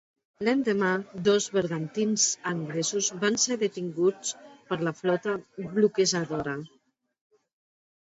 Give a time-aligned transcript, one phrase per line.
[0.45, 0.91] L'endemà,
[1.25, 4.31] dos bergantins anglesos van ser detinguts
[4.71, 5.35] per la flota
[5.77, 6.57] bloquejadora.